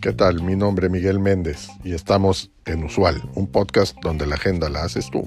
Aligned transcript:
¿Qué 0.00 0.12
tal? 0.12 0.42
Mi 0.42 0.54
nombre 0.54 0.86
es 0.86 0.92
Miguel 0.92 1.18
Méndez 1.18 1.68
y 1.82 1.92
estamos 1.92 2.52
en 2.64 2.84
Usual, 2.84 3.22
un 3.34 3.50
podcast 3.50 3.96
donde 4.02 4.24
la 4.24 4.36
agenda 4.36 4.68
la 4.68 4.84
haces 4.84 5.10
tú. 5.10 5.22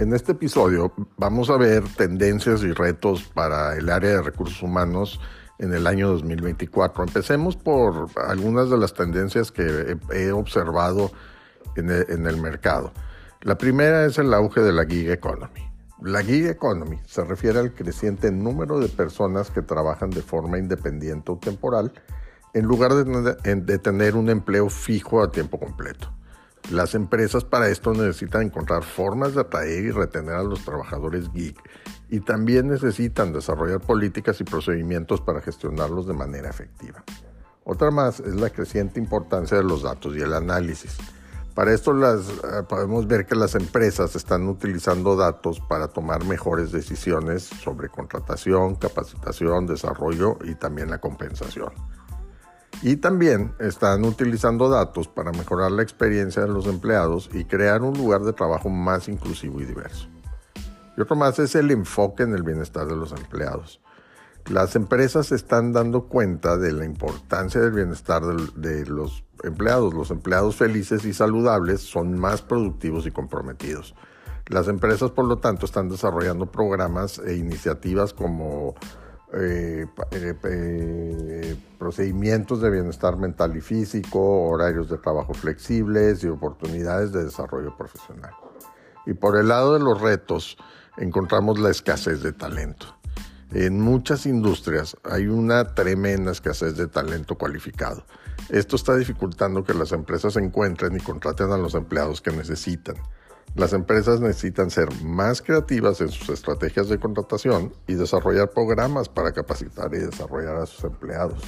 En 0.00 0.12
este 0.14 0.32
episodio 0.32 0.92
vamos 1.16 1.50
a 1.50 1.56
ver 1.56 1.84
tendencias 1.96 2.62
y 2.62 2.72
retos 2.72 3.22
para 3.22 3.76
el 3.76 3.90
área 3.90 4.10
de 4.10 4.22
recursos 4.22 4.62
humanos 4.62 5.20
en 5.58 5.72
el 5.72 5.86
año 5.86 6.08
2024. 6.08 7.04
Empecemos 7.04 7.56
por 7.56 8.08
algunas 8.16 8.70
de 8.70 8.78
las 8.78 8.94
tendencias 8.94 9.52
que 9.52 9.96
he 10.12 10.32
observado 10.32 11.10
en 11.76 11.90
el, 11.90 12.40
mercado. 12.40 12.92
La 13.42 13.58
primera 13.58 14.04
es 14.04 14.18
el 14.18 14.32
auge 14.32 14.60
de 14.60 14.72
la 14.72 14.84
gig 14.84 15.10
economy. 15.10 15.60
La 16.02 16.22
gig 16.22 16.46
economy 16.46 16.98
se 17.06 17.24
refiere 17.24 17.58
al 17.58 17.72
creciente 17.72 18.30
número 18.30 18.78
de 18.78 18.88
personas 18.88 19.50
que 19.50 19.62
trabajan 19.62 20.10
de 20.10 20.22
forma 20.22 20.58
independiente 20.58 21.32
o 21.32 21.38
temporal 21.38 21.92
en 22.52 22.64
lugar 22.66 22.92
de 22.94 23.78
tener 23.78 24.16
un 24.16 24.30
empleo 24.30 24.68
fijo 24.68 25.22
a 25.22 25.30
tiempo 25.30 25.58
completo. 25.58 26.12
Las 26.70 26.94
empresas 26.94 27.44
para 27.44 27.68
esto 27.68 27.92
necesitan 27.92 28.42
encontrar 28.42 28.84
formas 28.84 29.34
de 29.34 29.42
atraer 29.42 29.84
y 29.84 29.90
retener 29.90 30.34
a 30.34 30.42
los 30.42 30.64
trabajadores 30.64 31.30
geek 31.32 31.58
y 32.08 32.20
también 32.20 32.68
necesitan 32.68 33.32
desarrollar 33.32 33.80
políticas 33.80 34.40
y 34.40 34.44
procedimientos 34.44 35.20
para 35.20 35.40
gestionarlos 35.40 36.06
de 36.06 36.14
manera 36.14 36.48
efectiva. 36.48 37.04
Otra 37.64 37.90
más 37.90 38.20
es 38.20 38.34
la 38.34 38.50
creciente 38.50 38.98
importancia 38.98 39.56
de 39.56 39.64
los 39.64 39.82
datos 39.82 40.16
y 40.16 40.20
el 40.20 40.32
análisis. 40.32 40.96
Para 41.54 41.72
esto 41.72 41.92
eh, 41.92 42.62
podemos 42.68 43.06
ver 43.06 43.26
que 43.26 43.36
las 43.36 43.54
empresas 43.54 44.16
están 44.16 44.48
utilizando 44.48 45.16
datos 45.16 45.60
para 45.60 45.88
tomar 45.88 46.24
mejores 46.24 46.72
decisiones 46.72 47.44
sobre 47.44 47.88
contratación, 47.88 48.74
capacitación, 48.74 49.66
desarrollo 49.66 50.38
y 50.44 50.56
también 50.56 50.90
la 50.90 50.98
compensación. 50.98 51.72
Y 52.84 52.96
también 52.96 53.54
están 53.60 54.04
utilizando 54.04 54.68
datos 54.68 55.08
para 55.08 55.32
mejorar 55.32 55.72
la 55.72 55.82
experiencia 55.82 56.42
de 56.42 56.48
los 56.48 56.66
empleados 56.66 57.30
y 57.32 57.46
crear 57.46 57.80
un 57.80 57.96
lugar 57.96 58.20
de 58.24 58.34
trabajo 58.34 58.68
más 58.68 59.08
inclusivo 59.08 59.58
y 59.62 59.64
diverso. 59.64 60.06
Y 60.94 61.00
otro 61.00 61.16
más 61.16 61.38
es 61.38 61.54
el 61.54 61.70
enfoque 61.70 62.24
en 62.24 62.34
el 62.34 62.42
bienestar 62.42 62.86
de 62.86 62.94
los 62.94 63.12
empleados. 63.12 63.80
Las 64.50 64.76
empresas 64.76 65.28
se 65.28 65.34
están 65.34 65.72
dando 65.72 66.08
cuenta 66.08 66.58
de 66.58 66.72
la 66.72 66.84
importancia 66.84 67.58
del 67.58 67.72
bienestar 67.72 68.22
de, 68.22 68.84
los 68.84 69.24
empleados. 69.42 69.94
Los 69.94 70.10
empleados 70.10 70.56
felices 70.56 71.06
y 71.06 71.14
saludables 71.14 71.80
son 71.80 72.18
más 72.18 72.42
productivos 72.42 73.06
y 73.06 73.10
comprometidos. 73.10 73.94
Las 74.48 74.68
empresas, 74.68 75.10
por 75.10 75.24
lo 75.24 75.38
tanto, 75.38 75.64
están 75.64 75.88
desarrollando 75.88 76.52
programas 76.52 77.18
e 77.18 77.34
iniciativas 77.34 78.12
como 78.12 78.74
eh, 79.36 79.86
eh, 80.12 80.34
eh, 80.44 81.56
procedimientos 81.78 82.60
de 82.60 82.70
bienestar 82.70 83.16
mental 83.16 83.56
y 83.56 83.60
físico, 83.60 84.48
horarios 84.48 84.88
de 84.88 84.98
trabajo 84.98 85.34
flexibles 85.34 86.22
y 86.22 86.28
oportunidades 86.28 87.12
de 87.12 87.24
desarrollo 87.24 87.76
profesional. 87.76 88.32
Y 89.06 89.14
por 89.14 89.36
el 89.36 89.48
lado 89.48 89.74
de 89.74 89.80
los 89.80 90.00
retos, 90.00 90.56
encontramos 90.96 91.58
la 91.58 91.70
escasez 91.70 92.22
de 92.22 92.32
talento. 92.32 92.96
En 93.50 93.80
muchas 93.80 94.26
industrias 94.26 94.96
hay 95.04 95.26
una 95.26 95.74
tremenda 95.74 96.32
escasez 96.32 96.76
de 96.76 96.86
talento 96.86 97.36
cualificado. 97.36 98.04
Esto 98.50 98.76
está 98.76 98.96
dificultando 98.96 99.64
que 99.64 99.74
las 99.74 99.92
empresas 99.92 100.36
encuentren 100.36 100.96
y 100.96 101.00
contraten 101.00 101.52
a 101.52 101.56
los 101.56 101.74
empleados 101.74 102.20
que 102.20 102.30
necesitan. 102.30 102.96
Las 103.54 103.72
empresas 103.72 104.20
necesitan 104.20 104.70
ser 104.70 104.88
más 105.02 105.40
creativas 105.40 106.00
en 106.00 106.08
sus 106.08 106.28
estrategias 106.28 106.88
de 106.88 106.98
contratación 106.98 107.72
y 107.86 107.94
desarrollar 107.94 108.50
programas 108.50 109.08
para 109.08 109.32
capacitar 109.32 109.94
y 109.94 109.98
desarrollar 109.98 110.56
a 110.56 110.66
sus 110.66 110.82
empleados. 110.84 111.40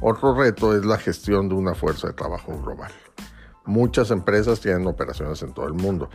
Otro 0.00 0.34
reto 0.34 0.76
es 0.76 0.84
la 0.84 0.98
gestión 0.98 1.48
de 1.48 1.54
una 1.54 1.74
fuerza 1.74 2.08
de 2.08 2.14
trabajo 2.14 2.56
global. 2.60 2.92
Muchas 3.64 4.10
empresas 4.10 4.60
tienen 4.60 4.86
operaciones 4.86 5.42
en 5.42 5.52
todo 5.52 5.66
el 5.66 5.74
mundo. 5.74 6.08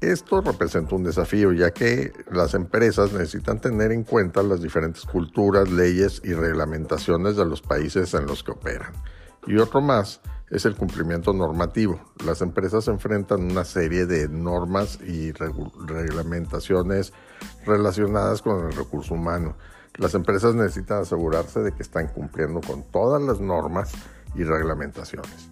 Esto 0.00 0.40
representa 0.40 0.94
un 0.94 1.04
desafío 1.04 1.52
ya 1.52 1.70
que 1.72 2.12
las 2.30 2.54
empresas 2.54 3.12
necesitan 3.12 3.60
tener 3.60 3.92
en 3.92 4.04
cuenta 4.04 4.42
las 4.42 4.60
diferentes 4.60 5.04
culturas, 5.04 5.70
leyes 5.70 6.20
y 6.24 6.32
reglamentaciones 6.32 7.36
de 7.36 7.44
los 7.44 7.62
países 7.62 8.12
en 8.14 8.26
los 8.26 8.42
que 8.42 8.52
operan. 8.52 8.92
Y 9.46 9.56
otro 9.58 9.80
más 9.80 10.20
es 10.50 10.64
el 10.64 10.76
cumplimiento 10.76 11.32
normativo. 11.32 12.00
Las 12.24 12.42
empresas 12.42 12.88
enfrentan 12.88 13.50
una 13.50 13.64
serie 13.64 14.06
de 14.06 14.28
normas 14.28 14.98
y 15.00 15.32
reglamentaciones 15.32 17.12
relacionadas 17.66 18.42
con 18.42 18.66
el 18.66 18.72
recurso 18.72 19.14
humano. 19.14 19.56
Las 19.96 20.14
empresas 20.14 20.54
necesitan 20.54 21.02
asegurarse 21.02 21.60
de 21.60 21.72
que 21.72 21.82
están 21.82 22.08
cumpliendo 22.08 22.60
con 22.60 22.82
todas 22.82 23.22
las 23.22 23.40
normas 23.40 23.92
y 24.34 24.44
reglamentaciones. 24.44 25.50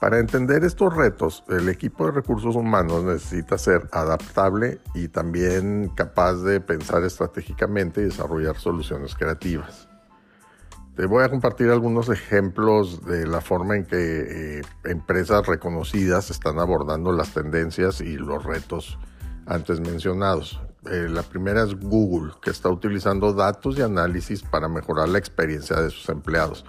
Para 0.00 0.20
entender 0.20 0.64
estos 0.64 0.94
retos, 0.94 1.42
el 1.48 1.68
equipo 1.68 2.06
de 2.06 2.12
recursos 2.12 2.54
humanos 2.54 3.02
necesita 3.02 3.58
ser 3.58 3.88
adaptable 3.90 4.80
y 4.94 5.08
también 5.08 5.90
capaz 5.96 6.34
de 6.34 6.60
pensar 6.60 7.02
estratégicamente 7.02 8.00
y 8.00 8.04
desarrollar 8.04 8.56
soluciones 8.56 9.16
creativas. 9.16 9.88
Te 10.98 11.06
voy 11.06 11.22
a 11.22 11.28
compartir 11.28 11.70
algunos 11.70 12.08
ejemplos 12.08 13.04
de 13.04 13.24
la 13.24 13.40
forma 13.40 13.76
en 13.76 13.84
que 13.84 14.58
eh, 14.58 14.62
empresas 14.82 15.46
reconocidas 15.46 16.28
están 16.28 16.58
abordando 16.58 17.12
las 17.12 17.32
tendencias 17.32 18.00
y 18.00 18.16
los 18.16 18.42
retos 18.42 18.98
antes 19.46 19.78
mencionados. 19.78 20.60
Eh, 20.90 21.06
la 21.08 21.22
primera 21.22 21.62
es 21.62 21.78
Google, 21.78 22.32
que 22.42 22.50
está 22.50 22.68
utilizando 22.68 23.32
datos 23.32 23.78
y 23.78 23.82
análisis 23.82 24.42
para 24.42 24.66
mejorar 24.66 25.08
la 25.08 25.18
experiencia 25.18 25.80
de 25.80 25.90
sus 25.90 26.08
empleados. 26.08 26.64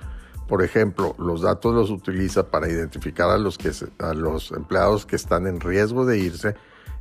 Por 0.47 0.63
ejemplo, 0.63 1.15
los 1.17 1.41
datos 1.41 1.73
los 1.73 1.89
utiliza 1.89 2.51
para 2.51 2.69
identificar 2.69 3.31
a 3.31 3.39
los, 3.39 3.57
que 3.57 3.71
a 3.97 4.13
los 4.13 4.51
empleados 4.51 5.07
que 5.07 5.15
están 5.15 5.47
en 5.47 5.59
riesgo 5.59 6.05
de 6.05 6.19
irse 6.19 6.55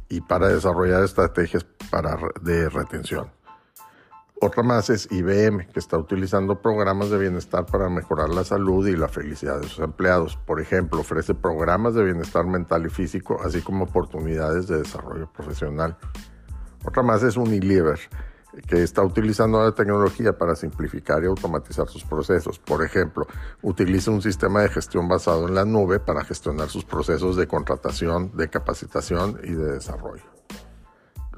y 0.09 0.23
para 0.23 0.49
desarrollar 0.49 1.05
estrategias 1.05 1.67
para, 1.91 2.19
de 2.41 2.71
retención. 2.71 3.29
Otra 4.41 4.63
más 4.63 4.89
es 4.89 5.09
IBM, 5.11 5.67
que 5.67 5.81
está 5.81 5.99
utilizando 5.99 6.63
programas 6.63 7.11
de 7.11 7.19
bienestar 7.19 7.67
para 7.67 7.89
mejorar 7.89 8.29
la 8.29 8.45
salud 8.45 8.87
y 8.87 8.95
la 8.95 9.09
felicidad 9.09 9.61
de 9.61 9.67
sus 9.67 9.81
empleados. 9.81 10.37
Por 10.37 10.61
ejemplo, 10.61 11.01
ofrece 11.01 11.35
programas 11.35 11.95
de 11.95 12.05
bienestar 12.05 12.47
mental 12.47 12.87
y 12.87 12.89
físico, 12.89 13.41
así 13.45 13.63
como 13.63 13.87
oportunidades 13.87 14.69
de 14.69 14.79
desarrollo 14.79 15.29
profesional. 15.33 15.97
Otra 16.85 17.03
más 17.03 17.25
es 17.25 17.37
Unilever, 17.37 17.99
que 18.69 18.81
está 18.85 19.03
utilizando 19.03 19.61
la 19.61 19.73
tecnología 19.73 20.39
para 20.39 20.55
simplificar 20.55 21.25
y 21.25 21.27
automatizar 21.27 21.89
sus 21.89 22.05
procesos. 22.05 22.61
Por 22.61 22.85
ejemplo, 22.85 23.27
utiliza 23.63 24.13
un 24.13 24.23
sistema 24.23 24.63
de 24.63 24.69
gestión 24.69 25.09
basado 25.09 25.49
en 25.49 25.57
la 25.57 25.65
nube 25.65 25.99
para 25.99 26.23
gestionar 26.23 26.69
sus 26.69 26.85
procesos 26.85 27.37
de 27.37 27.49
contratación, 27.49 28.37
de 28.37 28.49
capacitación 28.49 29.41
y 29.43 29.51
de 29.51 29.73
desarrollo. 29.73 30.38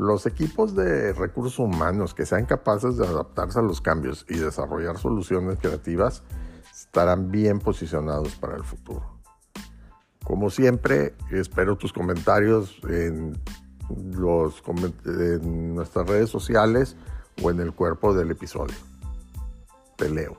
Los 0.00 0.24
equipos 0.24 0.74
de 0.74 1.12
recursos 1.12 1.58
humanos 1.58 2.14
que 2.14 2.24
sean 2.24 2.46
capaces 2.46 2.96
de 2.96 3.06
adaptarse 3.06 3.58
a 3.58 3.62
los 3.62 3.82
cambios 3.82 4.24
y 4.30 4.38
desarrollar 4.38 4.96
soluciones 4.96 5.58
creativas 5.60 6.22
estarán 6.72 7.30
bien 7.30 7.58
posicionados 7.58 8.34
para 8.36 8.56
el 8.56 8.64
futuro. 8.64 9.20
Como 10.24 10.48
siempre, 10.48 11.14
espero 11.30 11.76
tus 11.76 11.92
comentarios 11.92 12.80
en, 12.88 13.38
nuestras 15.74 16.08
redes 16.08 16.30
sociales 16.30 16.96
o 17.42 17.50
en 17.50 17.60
el 17.60 17.74
cuerpo 17.74 18.14
del 18.14 18.30
episodio. 18.30 18.76
Te 19.98 20.08
leo. 20.08 20.38